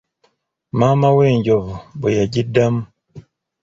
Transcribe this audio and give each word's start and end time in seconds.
Maama 0.77 1.09
we'enjovu 1.17 1.73
bwe 1.99 2.09
yagiddamu. 2.17 2.81